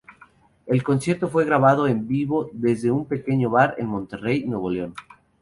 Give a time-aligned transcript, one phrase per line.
[0.65, 4.95] El concierto fue grabado en vivo desde un pequeño bar en Monterrey, Nuevo León.